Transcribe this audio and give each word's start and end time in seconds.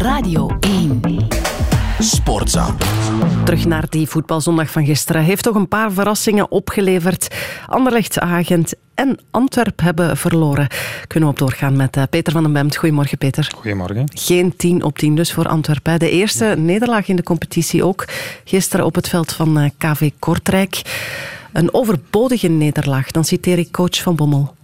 Radio 0.00 0.50
1. 0.60 1.00
Sportza. 1.98 2.74
Terug 3.44 3.66
naar 3.66 3.84
die 3.88 4.08
voetbalzondag 4.08 4.70
van 4.70 4.84
gisteren. 4.84 5.22
Heeft 5.22 5.42
toch 5.42 5.54
een 5.54 5.68
paar 5.68 5.92
verrassingen 5.92 6.50
opgeleverd. 6.50 7.34
Anderlecht, 7.66 8.18
Agent 8.18 8.74
en 8.94 9.18
Antwerp 9.30 9.80
hebben 9.80 10.16
verloren. 10.16 10.66
Kunnen 11.06 11.28
we 11.28 11.34
op 11.34 11.40
doorgaan 11.40 11.76
met 11.76 11.96
eh, 11.96 12.02
Peter 12.10 12.32
van 12.32 12.42
den 12.42 12.52
Bemt. 12.52 12.76
Goedemorgen, 12.76 13.18
Peter. 13.18 13.50
Goedemorgen. 13.54 14.04
Geen 14.14 14.56
10 14.56 14.82
op 14.82 14.98
10 14.98 15.14
dus 15.14 15.32
voor 15.32 15.48
Antwerpen. 15.48 15.98
De 15.98 16.10
eerste 16.10 16.44
nederlaag 16.44 17.08
in 17.08 17.16
de 17.16 17.22
competitie 17.22 17.84
ook. 17.84 18.04
Gisteren 18.44 18.86
op 18.86 18.94
het 18.94 19.08
veld 19.08 19.32
van 19.32 19.58
eh, 19.58 19.70
KV 19.78 20.10
Kortrijk. 20.18 20.82
Een 21.52 21.74
overbodige 21.74 22.48
nederlaag. 22.48 23.10
Dan 23.10 23.24
citeer 23.24 23.58
ik 23.58 23.72
coach 23.72 24.02
Van 24.02 24.16
Bommel. 24.16 24.54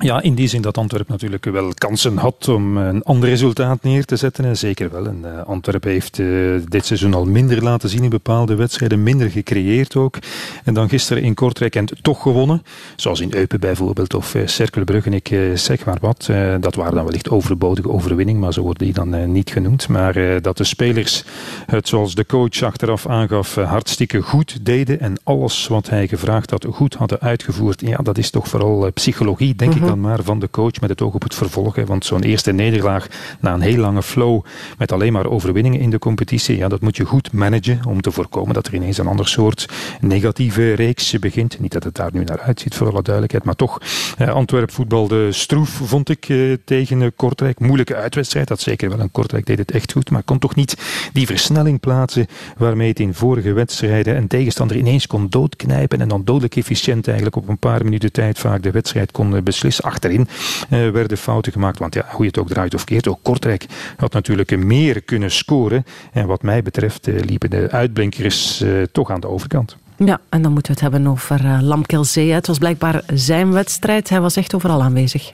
Ja, 0.00 0.22
in 0.22 0.34
die 0.34 0.48
zin 0.48 0.62
dat 0.62 0.78
Antwerpen 0.78 1.12
natuurlijk 1.12 1.44
wel 1.44 1.72
kansen 1.74 2.16
had 2.16 2.48
om 2.48 2.76
een 2.76 3.02
ander 3.02 3.28
resultaat 3.28 3.82
neer 3.82 4.04
te 4.04 4.16
zetten. 4.16 4.56
Zeker 4.56 4.90
wel. 4.90 5.06
En 5.06 5.22
uh, 5.24 5.42
Antwerpen 5.46 5.90
heeft 5.90 6.18
uh, 6.18 6.60
dit 6.68 6.86
seizoen 6.86 7.14
al 7.14 7.24
minder 7.24 7.62
laten 7.62 7.88
zien 7.88 8.02
in 8.02 8.10
bepaalde 8.10 8.54
wedstrijden, 8.54 9.02
minder 9.02 9.30
gecreëerd 9.30 9.96
ook. 9.96 10.18
En 10.64 10.74
dan 10.74 10.88
gisteren 10.88 11.22
in 11.22 11.34
Kortrijk 11.34 11.76
en 11.76 11.86
toch 12.02 12.22
gewonnen. 12.22 12.62
Zoals 12.96 13.20
in 13.20 13.34
Eupen 13.34 13.60
bijvoorbeeld 13.60 14.14
of 14.14 14.34
uh, 14.34 14.46
Cerkelbrugge, 14.46 15.10
ik 15.10 15.34
zeg 15.54 15.84
maar 15.84 15.98
wat. 16.00 16.30
dat 16.60 16.74
waren 16.74 16.94
dan 16.94 17.04
wellicht 17.04 17.30
overbodige 17.30 17.90
overwinning, 17.90 18.40
maar 18.40 18.52
zo 18.52 18.62
worden 18.62 18.84
die 18.84 18.94
dan 18.94 19.32
niet 19.32 19.50
genoemd. 19.50 19.88
Maar 19.88 20.42
dat 20.42 20.56
de 20.56 20.64
spelers 20.64 21.24
het 21.66 21.88
zoals 21.88 22.14
de 22.14 22.26
coach 22.26 22.62
achteraf 22.62 23.06
aangaf 23.06 23.54
hartstikke 23.54 24.20
goed 24.20 24.64
deden 24.64 25.00
en 25.00 25.14
alles 25.22 25.66
wat 25.66 25.88
hij 25.88 26.08
gevraagd 26.08 26.50
had 26.50 26.66
goed 26.70 26.94
hadden 26.94 27.20
uitgevoerd. 27.20 27.80
Ja, 27.80 27.96
dat 27.96 28.18
is 28.18 28.30
toch 28.30 28.48
vooral 28.48 28.92
psychologie, 28.92 29.54
denk 29.54 29.74
ik 29.74 29.83
dan 29.86 30.00
maar 30.00 30.22
van 30.22 30.38
de 30.38 30.50
coach 30.50 30.80
met 30.80 30.90
het 30.90 31.02
oog 31.02 31.14
op 31.14 31.22
het 31.22 31.34
vervolg. 31.34 31.76
Hè. 31.76 31.84
Want 31.84 32.04
zo'n 32.04 32.22
eerste 32.22 32.52
nederlaag 32.52 33.06
na 33.40 33.54
een 33.54 33.60
heel 33.60 33.76
lange 33.76 34.02
flow 34.02 34.44
met 34.78 34.92
alleen 34.92 35.12
maar 35.12 35.26
overwinningen 35.26 35.80
in 35.80 35.90
de 35.90 35.98
competitie, 35.98 36.56
ja, 36.56 36.68
dat 36.68 36.80
moet 36.80 36.96
je 36.96 37.04
goed 37.04 37.32
managen 37.32 37.80
om 37.86 38.00
te 38.00 38.10
voorkomen 38.10 38.54
dat 38.54 38.66
er 38.66 38.74
ineens 38.74 38.98
een 38.98 39.06
ander 39.06 39.28
soort 39.28 39.68
negatieve 40.00 40.72
reeks 40.72 41.18
begint. 41.18 41.60
Niet 41.60 41.72
dat 41.72 41.84
het 41.84 41.94
daar 41.94 42.10
nu 42.12 42.24
naar 42.24 42.40
uitziet, 42.40 42.74
voor 42.74 42.90
alle 42.90 43.02
duidelijkheid, 43.02 43.44
maar 43.44 43.54
toch. 43.54 43.80
Eh, 44.18 44.28
Antwerp 44.28 44.70
voetbalde 44.70 45.32
stroef, 45.32 45.68
vond 45.68 46.08
ik, 46.08 46.28
eh, 46.28 46.38
tegen 46.64 47.02
eh, 47.02 47.08
Kortrijk. 47.16 47.60
Moeilijke 47.60 47.94
uitwedstrijd, 47.94 48.48
dat 48.48 48.60
zeker 48.60 48.88
wel. 48.88 48.98
En 48.98 49.10
Kortrijk 49.10 49.46
deed 49.46 49.58
het 49.58 49.70
echt 49.70 49.92
goed, 49.92 50.10
maar 50.10 50.22
kon 50.22 50.38
toch 50.38 50.54
niet 50.54 50.76
die 51.12 51.26
versnelling 51.26 51.80
plaatsen 51.80 52.26
waarmee 52.56 52.88
het 52.88 53.00
in 53.00 53.14
vorige 53.14 53.52
wedstrijden 53.52 54.16
een 54.16 54.26
tegenstander 54.26 54.76
ineens 54.76 55.06
kon 55.06 55.26
doodknijpen 55.28 56.00
en 56.00 56.08
dan 56.08 56.24
dodelijk 56.24 56.56
efficiënt 56.56 57.06
eigenlijk 57.06 57.36
op 57.36 57.48
een 57.48 57.58
paar 57.58 57.84
minuten 57.84 58.12
tijd 58.12 58.38
vaak 58.38 58.62
de 58.62 58.70
wedstrijd 58.70 59.12
kon 59.12 59.42
beslissen 59.42 59.73
achterin 59.82 60.28
uh, 60.70 60.90
werden 60.90 61.18
fouten 61.18 61.52
gemaakt. 61.52 61.78
Want 61.78 61.94
ja, 61.94 62.04
hoe 62.08 62.20
je 62.20 62.26
het 62.26 62.38
ook 62.38 62.48
draait 62.48 62.74
of 62.74 62.84
keert, 62.84 63.08
ook 63.08 63.18
Kortrijk 63.22 63.66
had 63.96 64.12
natuurlijk 64.12 64.56
meer 64.56 65.02
kunnen 65.02 65.30
scoren. 65.30 65.84
En 66.12 66.26
wat 66.26 66.42
mij 66.42 66.62
betreft 66.62 67.06
uh, 67.06 67.20
liepen 67.20 67.50
de 67.50 67.68
uitblinkers 67.70 68.62
uh, 68.62 68.82
toch 68.92 69.10
aan 69.10 69.20
de 69.20 69.28
overkant. 69.28 69.76
Ja, 69.96 70.20
en 70.28 70.42
dan 70.42 70.52
moeten 70.52 70.74
we 70.74 70.80
het 70.80 70.92
hebben 70.92 71.10
over 71.10 71.44
uh, 71.44 71.58
Lamkelzee. 71.60 72.32
Het 72.32 72.46
was 72.46 72.58
blijkbaar 72.58 73.02
zijn 73.12 73.52
wedstrijd. 73.52 74.08
Hij 74.08 74.20
was 74.20 74.36
echt 74.36 74.54
overal 74.54 74.82
aanwezig. 74.82 75.32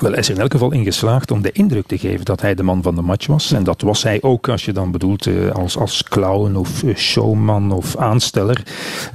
Wel, 0.00 0.10
hij 0.10 0.20
is 0.20 0.28
in 0.28 0.38
elk 0.38 0.52
geval 0.52 0.72
in 0.72 0.84
geslaagd 0.84 1.30
om 1.30 1.42
de 1.42 1.52
indruk 1.52 1.86
te 1.86 1.98
geven 1.98 2.24
dat 2.24 2.40
hij 2.40 2.54
de 2.54 2.62
man 2.62 2.82
van 2.82 2.94
de 2.94 3.02
match 3.02 3.26
was. 3.26 3.52
En 3.52 3.64
dat 3.64 3.82
was 3.82 4.02
hij 4.02 4.22
ook, 4.22 4.48
als 4.48 4.64
je 4.64 4.72
dan 4.72 4.90
bedoelt, 4.90 5.26
eh, 5.26 5.50
als, 5.50 5.76
als 5.76 6.02
clown 6.02 6.56
of 6.56 6.82
eh, 6.82 6.96
showman 6.96 7.72
of 7.72 7.96
aansteller. 7.96 8.62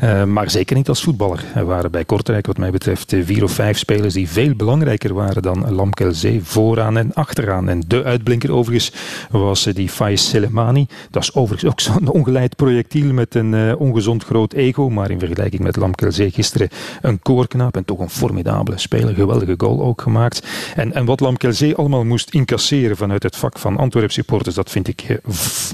Uh, 0.03 0.23
maar 0.23 0.49
zeker 0.49 0.75
niet 0.75 0.89
als 0.89 1.03
voetballer. 1.03 1.43
Er 1.55 1.65
waren 1.65 1.91
bij 1.91 2.05
Kortrijk, 2.05 2.45
wat 2.45 2.57
mij 2.57 2.71
betreft, 2.71 3.15
vier 3.23 3.43
of 3.43 3.51
vijf 3.51 3.77
spelers 3.77 4.13
die 4.13 4.29
veel 4.29 4.55
belangrijker 4.55 5.13
waren 5.13 5.41
dan 5.41 5.73
Lamkelzee, 5.73 6.43
vooraan 6.43 6.97
en 6.97 7.13
achteraan. 7.13 7.69
En 7.69 7.83
de 7.87 8.03
uitblinker 8.03 8.51
overigens 8.51 8.93
was 9.29 9.63
die 9.63 9.89
Faiz 9.89 10.21
Selemani. 10.21 10.87
Dat 11.11 11.23
is 11.23 11.33
overigens 11.33 11.71
ook 11.71 11.79
zo'n 11.93 12.07
ongeleid 12.07 12.55
projectiel 12.55 13.13
met 13.13 13.35
een 13.35 13.75
ongezond 13.75 14.23
groot 14.23 14.53
ego. 14.53 14.89
Maar 14.89 15.11
in 15.11 15.19
vergelijking 15.19 15.61
met 15.61 15.75
Lamkelzee 15.75 16.31
gisteren 16.31 16.69
een 17.01 17.19
koorknaap 17.19 17.75
en 17.75 17.85
toch 17.85 17.99
een 17.99 18.09
formidabele 18.09 18.77
speler. 18.77 19.13
Geweldige 19.15 19.55
goal 19.57 19.81
ook 19.81 20.01
gemaakt. 20.01 20.47
En, 20.75 20.93
en 20.93 21.05
wat 21.05 21.19
Lamkelzee 21.19 21.75
allemaal 21.75 22.03
moest 22.05 22.29
incasseren 22.29 22.97
vanuit 22.97 23.23
het 23.23 23.35
vak 23.35 23.59
van 23.59 23.77
Antwerp 23.77 24.11
supporters, 24.11 24.55
dat 24.55 24.69
vind 24.69 24.87
ik 24.87 25.01
eh, 25.01 25.15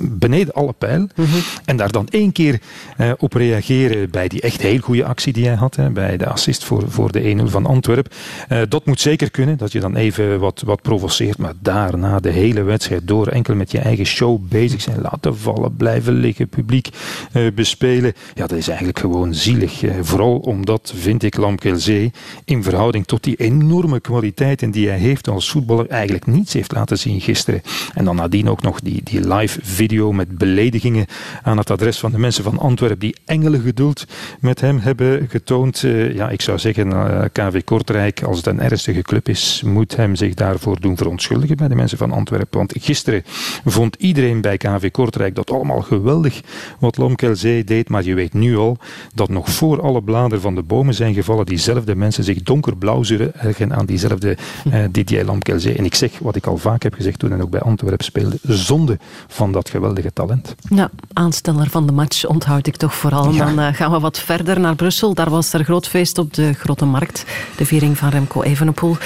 beneden 0.01 0.53
alle 0.53 0.73
pijl. 0.73 0.99
Mm 0.99 1.09
-hmm. 1.15 1.41
En 1.65 1.77
daar 1.77 1.91
dan 1.91 2.07
één 2.09 2.31
keer 2.31 2.59
uh, 2.97 3.11
op 3.17 3.33
reageren 3.33 4.09
bij 4.09 4.27
die 4.27 4.41
echt 4.41 4.61
heel 4.61 4.79
goede 4.79 5.05
actie 5.05 5.33
die 5.33 5.45
hij 5.45 5.55
had, 5.55 5.75
hè, 5.75 5.89
bij 5.89 6.17
de 6.17 6.27
assist 6.27 6.63
voor, 6.63 6.83
voor 6.87 7.11
de 7.11 7.37
1-0 7.37 7.43
van 7.43 7.65
Antwerp. 7.65 8.13
Uh, 8.49 8.61
dat 8.69 8.85
moet 8.85 8.99
zeker 8.99 9.31
kunnen, 9.31 9.57
dat 9.57 9.71
je 9.71 9.79
dan 9.79 9.95
even 9.95 10.39
wat, 10.39 10.61
wat 10.65 10.81
provoceert, 10.81 11.37
maar 11.37 11.53
daarna 11.59 12.19
de 12.19 12.29
hele 12.29 12.63
wedstrijd 12.63 13.07
door 13.07 13.27
enkel 13.27 13.55
met 13.55 13.71
je 13.71 13.79
eigen 13.79 14.05
show 14.05 14.39
bezig 14.49 14.81
zijn, 14.81 15.01
laten 15.01 15.37
vallen, 15.37 15.75
blijven 15.75 16.13
liggen, 16.13 16.47
publiek 16.47 16.89
uh, 17.33 17.51
bespelen. 17.53 18.13
Ja, 18.33 18.47
dat 18.47 18.57
is 18.57 18.67
eigenlijk 18.67 18.99
gewoon 18.99 19.33
zielig. 19.33 19.81
vooral 20.01 20.37
omdat, 20.37 20.93
vind 20.95 21.23
ik, 21.23 21.37
Lamkelzee 21.37 22.11
in 22.45 22.63
verhouding 22.63 23.05
tot 23.05 23.23
die 23.23 23.35
enorme 23.35 23.99
kwaliteit 23.99 24.61
en 24.61 24.71
hij 24.87 24.97
heeft 24.97 25.27
als 25.29 25.49
voetballer 25.49 25.87
eigenlijk 25.87 26.25
niets 26.25 26.53
heeft 26.53 26.71
laten 26.71 26.97
zien 26.97 27.21
gisteren. 27.21 27.61
En 27.93 28.05
dan 28.05 28.15
nadien 28.15 28.49
ook 28.49 28.61
nog 28.61 28.79
die, 28.79 29.01
die 29.03 29.33
live 29.33 29.59
video 29.63 30.11
met 30.11 30.37
beledigingen 30.37 31.05
aan 31.43 31.57
het 31.57 31.71
adres 31.71 31.99
van 31.99 32.11
de 32.11 32.17
mensen 32.17 32.43
van 32.43 32.59
Antwerpen 32.59 32.99
die 32.99 33.15
engelengeduld 33.25 34.05
met 34.39 34.61
hem 34.61 34.79
hebben 34.79 35.27
getoond. 35.29 35.83
Uh, 35.83 36.15
ja, 36.15 36.29
ik 36.29 36.41
zou 36.41 36.59
zeggen, 36.59 36.87
uh, 36.87 37.21
KV 37.31 37.63
Kortrijk, 37.63 38.23
als 38.23 38.37
het 38.37 38.45
een 38.45 38.59
ernstige 38.59 39.01
club 39.01 39.29
is, 39.29 39.61
moet 39.65 39.95
hem 39.95 40.15
zich 40.15 40.33
daarvoor 40.33 40.79
doen 40.79 40.97
verontschuldigen 40.97 41.57
bij 41.57 41.67
de 41.67 41.75
mensen 41.75 41.97
van 41.97 42.11
Antwerpen. 42.11 42.57
Want 42.57 42.73
gisteren 42.79 43.23
vond 43.65 43.95
iedereen 43.95 44.41
bij 44.41 44.57
KV 44.57 44.91
Kortrijk 44.91 45.35
dat 45.35 45.51
allemaal 45.51 45.81
geweldig 45.81 46.41
wat 46.79 46.97
Lomkelzee 46.97 47.63
deed, 47.63 47.89
maar 47.89 48.03
je 48.03 48.13
weet 48.13 48.33
nu 48.33 48.57
al 48.57 48.77
dat 49.13 49.29
nog 49.29 49.49
voor 49.49 49.81
alle 49.81 50.03
bladeren 50.03 50.41
van 50.41 50.55
de 50.55 50.63
bomen 50.63 50.93
zijn 50.93 51.13
gevallen, 51.13 51.45
diezelfde 51.45 51.95
mensen 51.95 52.23
zich 52.23 52.41
donkerblauw 52.41 53.03
zullen 53.03 53.33
ergen 53.35 53.73
aan 53.73 53.85
diezelfde 53.85 54.37
uh, 54.75 54.85
Didier 54.91 55.25
Lamkelzee. 55.25 55.75
En 55.75 55.85
ik 55.85 55.95
zeg 55.95 56.19
wat 56.19 56.35
ik 56.35 56.45
al 56.45 56.57
vaak 56.57 56.83
heb 56.83 56.93
gezegd 56.93 57.19
toen 57.19 57.31
en 57.31 57.41
ook 57.41 57.49
bij 57.49 57.59
Antwerpen 57.59 58.05
speelde, 58.05 58.37
zonde 58.41 58.97
van 59.27 59.51
dat 59.51 59.69
geweldige 59.69 60.13
talent. 60.13 60.55
Ja, 60.69 60.89
aansteller 61.13 61.69
van 61.69 61.85
de 61.85 61.91
match 61.91 62.25
onthoud 62.25 62.67
ik 62.67 62.75
toch 62.75 62.95
vooral. 62.95 63.31
Ja. 63.31 63.45
Dan 63.45 63.59
uh, 63.59 63.67
gaan 63.73 63.91
we 63.91 63.99
wat 63.99 64.19
verder 64.19 64.59
naar 64.59 64.75
Brussel. 64.75 65.13
Daar 65.13 65.29
was 65.29 65.53
er 65.53 65.63
groot 65.63 65.87
feest 65.87 66.17
op 66.17 66.33
de 66.33 66.53
Grote 66.53 66.85
Markt. 66.85 67.25
De 67.57 67.65
viering 67.65 67.97
van 67.97 68.09
Remco 68.09 68.41
Evenepoel. 68.41 68.97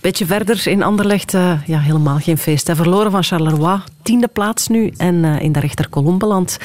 Beetje 0.00 0.26
verder 0.26 0.66
in 0.66 0.82
Anderlecht, 0.82 1.34
uh, 1.34 1.52
ja, 1.66 1.78
helemaal 1.78 2.18
geen 2.18 2.38
feest. 2.38 2.66
Hij 2.66 2.76
verloren 2.76 3.10
van 3.10 3.22
Charleroi, 3.22 3.80
tiende 4.02 4.28
plaats 4.28 4.68
nu 4.68 4.92
en 4.96 5.24
in 5.24 5.52
de 5.52 5.60
rechterkolom 5.60 6.18
beland. 6.18 6.58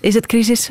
Is 0.00 0.14
het 0.14 0.26
crisis? 0.26 0.70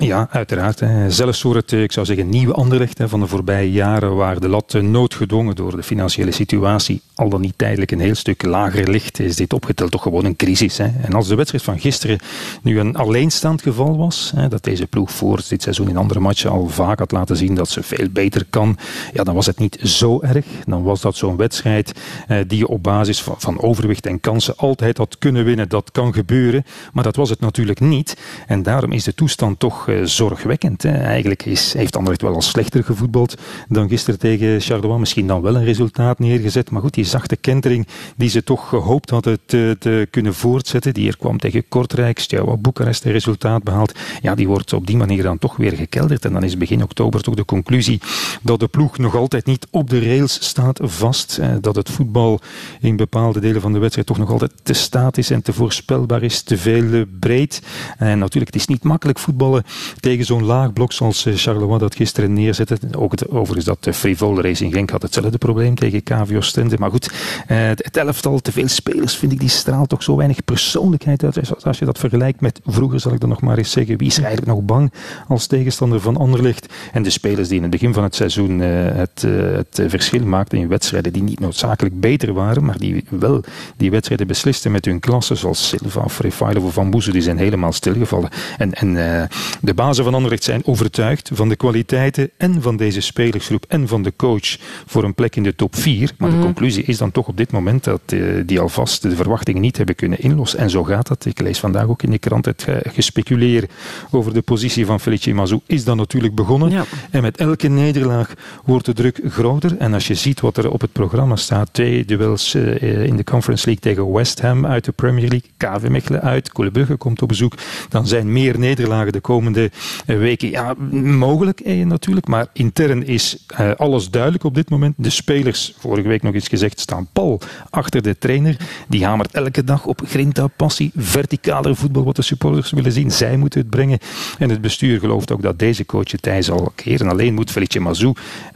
Ja, 0.00 0.28
uiteraard. 0.30 0.82
Zelfs 1.08 1.40
voor 1.40 1.56
het, 1.56 1.72
ik 1.72 1.92
zou 1.92 2.06
zeggen, 2.06 2.28
nieuwe 2.28 2.52
Anderlecht 2.52 3.00
van 3.04 3.20
de 3.20 3.26
voorbije 3.26 3.72
jaren, 3.72 4.16
waar 4.16 4.40
de 4.40 4.48
lat 4.48 4.72
noodgedwongen 4.72 5.56
door 5.56 5.76
de 5.76 5.82
financiële 5.82 6.30
situatie 6.30 7.02
al 7.20 7.28
dan 7.28 7.40
niet 7.40 7.58
tijdelijk 7.58 7.90
een 7.90 8.00
heel 8.00 8.14
stuk 8.14 8.42
lager 8.42 8.90
ligt, 8.90 9.20
is 9.20 9.36
dit 9.36 9.52
opgeteld 9.52 9.90
toch 9.90 10.02
gewoon 10.02 10.24
een 10.24 10.36
crisis. 10.36 10.78
Hè. 10.78 10.88
En 11.02 11.12
als 11.12 11.28
de 11.28 11.34
wedstrijd 11.34 11.64
van 11.64 11.80
gisteren 11.80 12.18
nu 12.62 12.78
een 12.80 12.96
alleenstaand 12.96 13.62
geval 13.62 13.96
was, 13.96 14.32
hè, 14.36 14.48
dat 14.48 14.64
deze 14.64 14.86
ploeg 14.86 15.10
voor 15.10 15.40
dit 15.48 15.62
seizoen 15.62 15.88
in 15.88 15.96
andere 15.96 16.20
matchen 16.20 16.50
al 16.50 16.68
vaak 16.68 16.98
had 16.98 17.12
laten 17.12 17.36
zien 17.36 17.54
dat 17.54 17.68
ze 17.68 17.82
veel 17.82 18.08
beter 18.08 18.46
kan, 18.50 18.78
ja, 19.12 19.24
dan 19.24 19.34
was 19.34 19.46
het 19.46 19.58
niet 19.58 19.78
zo 19.82 20.20
erg. 20.20 20.46
Dan 20.66 20.82
was 20.82 21.00
dat 21.00 21.16
zo'n 21.16 21.36
wedstrijd 21.36 21.92
eh, 22.28 22.38
die 22.46 22.58
je 22.58 22.68
op 22.68 22.82
basis 22.82 23.22
van, 23.22 23.34
van 23.38 23.60
overwicht 23.60 24.06
en 24.06 24.20
kansen 24.20 24.56
altijd 24.56 24.96
had 24.96 25.18
kunnen 25.18 25.44
winnen. 25.44 25.68
Dat 25.68 25.90
kan 25.90 26.12
gebeuren, 26.12 26.64
maar 26.92 27.04
dat 27.04 27.16
was 27.16 27.30
het 27.30 27.40
natuurlijk 27.40 27.80
niet. 27.80 28.16
En 28.46 28.62
daarom 28.62 28.92
is 28.92 29.04
de 29.04 29.14
toestand 29.14 29.58
toch 29.58 29.88
uh, 29.90 30.04
zorgwekkend. 30.04 30.82
Hè. 30.82 30.92
Eigenlijk 30.92 31.44
is, 31.44 31.72
heeft 31.72 31.96
Anderlecht 31.96 32.22
wel 32.22 32.34
al 32.34 32.42
slechter 32.42 32.84
gevoetbald 32.84 33.34
dan 33.68 33.88
gisteren 33.88 34.18
tegen 34.18 34.60
Charleroi. 34.60 34.98
Misschien 34.98 35.26
dan 35.26 35.42
wel 35.42 35.56
een 35.56 35.64
resultaat 35.64 36.18
neergezet. 36.18 36.70
Maar 36.70 36.82
goed, 36.82 36.94
die 36.94 37.04
zachte 37.04 37.36
kentering 37.36 37.86
die 38.16 38.28
ze 38.28 38.44
toch 38.44 38.68
gehoopt 38.68 39.10
hadden 39.10 39.38
te, 39.46 39.76
te 39.78 40.08
kunnen 40.10 40.34
voortzetten. 40.34 40.94
Die 40.94 41.08
er 41.08 41.16
kwam 41.16 41.38
tegen 41.38 41.68
Kortrijk, 41.68 42.18
Steaua 42.18 42.56
Boekarest 42.56 43.04
een 43.04 43.12
resultaat 43.12 43.62
behaald. 43.62 43.98
Ja, 44.22 44.34
die 44.34 44.48
wordt 44.48 44.72
op 44.72 44.86
die 44.86 44.96
manier 44.96 45.22
dan 45.22 45.38
toch 45.38 45.56
weer 45.56 45.72
gekelderd. 45.72 46.24
En 46.24 46.32
dan 46.32 46.44
is 46.44 46.56
begin 46.56 46.82
oktober 46.82 47.22
toch 47.22 47.34
de 47.34 47.44
conclusie 47.44 48.00
dat 48.42 48.60
de 48.60 48.68
ploeg 48.68 48.98
nog 48.98 49.16
altijd 49.16 49.46
niet 49.46 49.66
op 49.70 49.90
de 49.90 50.00
rails 50.00 50.38
staat 50.40 50.80
vast. 50.82 51.38
Eh, 51.38 51.48
dat 51.60 51.76
het 51.76 51.90
voetbal 51.90 52.40
in 52.80 52.96
bepaalde 52.96 53.40
delen 53.40 53.60
van 53.60 53.72
de 53.72 53.78
wedstrijd 53.78 54.06
toch 54.06 54.18
nog 54.18 54.30
altijd 54.30 54.52
te 54.62 54.72
staat 54.72 55.18
is 55.18 55.30
en 55.30 55.42
te 55.42 55.52
voorspelbaar 55.52 56.22
is. 56.22 56.42
Te 56.42 56.58
veel 56.58 57.04
breed. 57.20 57.62
En 57.98 58.18
natuurlijk, 58.18 58.52
het 58.52 58.60
is 58.60 58.66
niet 58.66 58.82
makkelijk 58.82 59.18
voetballen 59.18 59.64
tegen 60.00 60.24
zo'n 60.24 60.44
laag 60.44 60.72
blok 60.72 60.92
zoals 60.92 61.26
Charleroi 61.34 61.78
dat 61.78 61.94
gisteren 61.94 62.32
neerzette. 62.32 62.78
Ook 62.96 63.10
het, 63.10 63.28
overigens 63.28 63.64
dat 63.64 63.96
frivole 63.96 64.42
Racing 64.42 64.72
Genk 64.72 64.90
had 64.90 65.02
hetzelfde 65.02 65.38
probleem 65.38 65.74
tegen 65.74 66.02
KV 66.02 66.34
Oostende. 66.36 66.76
Maar 66.78 66.90
goed, 66.90 67.10
het 67.46 67.96
elftal, 67.96 68.38
te 68.40 68.52
veel 68.52 68.68
spelers 68.68 69.16
vind 69.16 69.32
ik, 69.32 69.40
die 69.40 69.48
straalt 69.48 69.88
toch 69.88 70.02
zo 70.02 70.16
weinig 70.16 70.44
persoonlijkheid 70.44 71.24
uit. 71.24 71.64
Als 71.64 71.78
je 71.78 71.84
dat 71.84 71.98
vergelijkt 71.98 72.40
met 72.40 72.60
vroeger, 72.66 73.00
zal 73.00 73.12
ik 73.12 73.20
dan 73.20 73.28
nog 73.28 73.40
maar 73.40 73.58
eens 73.58 73.70
zeggen, 73.70 73.98
wie 73.98 74.06
is 74.06 74.18
eigenlijk 74.18 74.46
nog 74.46 74.62
bang 74.62 74.92
als 75.28 75.46
tegenstander 75.46 76.00
van 76.00 76.16
Anderlecht? 76.16 76.72
En 76.92 77.02
de 77.02 77.10
spelers 77.10 77.48
die 77.48 77.56
in 77.56 77.62
het 77.62 77.70
begin 77.70 77.94
van 77.94 78.02
het 78.02 78.14
seizoen 78.14 78.58
het, 78.58 79.22
het 79.22 79.82
verschil 79.86 80.24
maakten 80.24 80.58
in 80.58 80.68
wedstrijden 80.68 81.12
die 81.12 81.22
niet 81.22 81.40
noodzakelijk 81.40 82.00
beter 82.00 82.32
waren, 82.32 82.64
maar 82.64 82.78
die 82.78 83.04
wel 83.08 83.44
die 83.76 83.90
wedstrijden 83.90 84.26
beslisten 84.26 84.72
met 84.72 84.84
hun 84.84 85.00
klassen, 85.00 85.36
zoals 85.36 85.68
Silva 85.68 86.00
of 86.00 86.20
Refailov 86.20 86.64
of 86.64 86.72
Van 86.72 86.90
Boezen, 86.90 87.12
die 87.12 87.22
zijn 87.22 87.38
helemaal 87.38 87.72
stilgevallen. 87.72 88.30
En, 88.58 88.72
en 88.72 89.28
de 89.60 89.74
bazen 89.74 90.04
van 90.04 90.14
Anderlecht 90.14 90.44
zijn 90.44 90.62
overtuigd 90.64 91.30
van 91.32 91.48
de 91.48 91.56
kwaliteiten 91.56 92.30
en 92.36 92.62
van 92.62 92.76
deze 92.76 93.00
spelersgroep 93.00 93.64
en 93.68 93.88
van 93.88 94.02
de 94.02 94.12
coach 94.16 94.56
voor 94.86 95.04
een 95.04 95.14
plek 95.14 95.36
in 95.36 95.42
de 95.42 95.54
top 95.54 95.76
4. 95.76 96.12
Maar 96.18 96.30
de 96.30 96.34
mhm. 96.34 96.44
conclusie 96.44 96.84
is 96.84 96.98
dan 96.98 97.10
toch 97.10 97.28
op 97.28 97.36
dit 97.36 97.52
moment 97.52 97.84
dat 97.84 98.00
uh, 98.12 98.42
die 98.46 98.60
alvast 98.60 99.02
de 99.02 99.16
verwachtingen 99.16 99.60
niet 99.60 99.76
hebben 99.76 99.94
kunnen 99.94 100.20
inlossen. 100.20 100.58
En 100.58 100.70
zo 100.70 100.84
gaat 100.84 101.08
dat. 101.08 101.24
Ik 101.24 101.40
lees 101.40 101.58
vandaag 101.58 101.86
ook 101.86 102.02
in 102.02 102.10
de 102.10 102.18
krant 102.18 102.44
het 102.44 102.66
gespeculeer 102.82 103.68
over 104.10 104.34
de 104.34 104.42
positie 104.42 104.86
van 104.86 105.00
Felice 105.00 105.32
Mazou 105.32 105.60
is 105.66 105.84
dan 105.84 105.96
natuurlijk 105.96 106.34
begonnen. 106.34 106.70
Ja. 106.70 106.84
En 107.10 107.22
met 107.22 107.36
elke 107.36 107.68
nederlaag 107.68 108.34
wordt 108.64 108.86
de 108.86 108.92
druk 108.92 109.20
groter. 109.28 109.76
En 109.76 109.94
als 109.94 110.06
je 110.06 110.14
ziet 110.14 110.40
wat 110.40 110.56
er 110.56 110.70
op 110.70 110.80
het 110.80 110.92
programma 110.92 111.36
staat, 111.36 111.68
twee 111.72 112.04
duels 112.04 112.54
uh, 112.54 113.02
in 113.02 113.16
de 113.16 113.24
Conference 113.24 113.66
League 113.66 113.82
tegen 113.82 114.12
West 114.12 114.40
Ham 114.40 114.66
uit 114.66 114.84
de 114.84 114.92
Premier 114.92 115.28
League, 115.28 115.50
KV 115.56 115.88
Mechelen 115.88 116.22
uit, 116.22 116.52
Brugge 116.72 116.96
komt 116.96 117.22
op 117.22 117.28
bezoek, 117.28 117.54
dan 117.88 118.06
zijn 118.06 118.32
meer 118.32 118.58
nederlagen 118.58 119.12
de 119.12 119.20
komende 119.20 119.49
eh, 119.56 120.16
weken. 120.16 120.50
Ja, 120.50 120.74
mogelijk 121.20 121.60
eh, 121.60 121.86
natuurlijk, 121.86 122.26
maar 122.26 122.46
intern 122.52 123.06
is 123.06 123.44
eh, 123.46 123.70
alles 123.76 124.10
duidelijk 124.10 124.44
op 124.44 124.54
dit 124.54 124.70
moment. 124.70 124.94
De 124.96 125.10
spelers, 125.10 125.74
vorige 125.78 126.08
week 126.08 126.22
nog 126.22 126.34
eens 126.34 126.48
gezegd, 126.48 126.80
staan 126.80 127.08
pal 127.12 127.40
achter 127.70 128.02
de 128.02 128.18
trainer. 128.18 128.56
Die 128.88 129.04
hamert 129.04 129.32
elke 129.32 129.64
dag 129.64 129.86
op 129.86 130.02
grinta, 130.06 130.46
passie, 130.46 130.90
verticaler 130.96 131.76
voetbal 131.76 132.04
wat 132.04 132.16
de 132.16 132.22
supporters 132.22 132.70
willen 132.70 132.92
zien. 132.92 133.10
Zij 133.10 133.36
moeten 133.36 133.60
het 133.60 133.70
brengen. 133.70 133.98
En 134.38 134.50
het 134.50 134.60
bestuur 134.60 134.98
gelooft 134.98 135.32
ook 135.32 135.42
dat 135.42 135.58
deze 135.58 135.86
coach 135.86 136.10
het 136.10 136.24
hij 136.24 136.42
zal 136.42 136.72
keren. 136.74 137.08
Alleen 137.08 137.34
moet 137.34 137.50
Felice 137.50 137.80
Mazou 137.80 138.14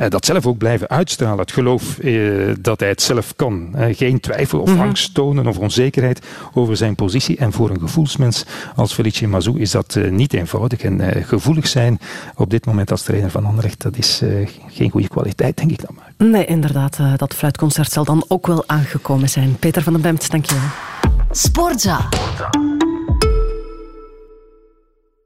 dat 0.08 0.24
zelf 0.24 0.46
ook 0.46 0.58
blijven 0.58 0.88
uitstralen. 0.88 1.38
Het 1.38 1.52
geloof 1.52 1.98
dat 2.60 2.80
hij 2.80 2.88
het 2.88 3.02
zelf 3.02 3.36
kan. 3.36 3.74
geen 3.92 4.20
twijfel 4.20 4.60
of 4.60 4.70
mhm. 4.70 4.80
angst 4.80 5.14
tonen 5.14 5.46
of 5.46 5.58
onzekerheid 5.58 6.26
over 6.54 6.76
zijn 6.76 6.94
positie. 6.94 7.36
En 7.36 7.52
voor 7.52 7.70
een 7.70 7.80
gevoelsmens 7.80 8.44
als 8.76 8.94
Felice 8.94 9.26
Mazou 9.26 9.60
is 9.60 9.70
dat 9.70 9.98
niet 10.10 10.32
eenvoudig. 10.32 10.82
En 10.84 11.00
uh, 11.00 11.24
gevoelig 11.24 11.66
zijn 11.66 11.98
op 12.36 12.50
dit 12.50 12.66
moment 12.66 12.90
als 12.90 13.02
trainer 13.02 13.30
van 13.30 13.44
Anderlecht, 13.44 13.82
dat 13.82 13.96
is 13.96 14.22
uh, 14.22 14.48
geen 14.68 14.90
goede 14.90 15.08
kwaliteit, 15.08 15.56
denk 15.56 15.70
ik 15.70 15.80
dan 15.86 15.96
maar. 15.96 16.28
Nee, 16.28 16.44
inderdaad. 16.44 16.98
dat 17.16 17.34
fluitconcert 17.34 17.92
zal 17.92 18.04
dan 18.04 18.24
ook 18.28 18.46
wel 18.46 18.64
aangekomen 18.66 19.28
zijn. 19.28 19.56
Peter 19.58 19.82
van 19.82 19.92
den 19.92 20.02
Bemt, 20.02 20.30
dankjewel. 20.30 20.64
Sportza. 21.30 22.08
Sportza. 22.10 22.73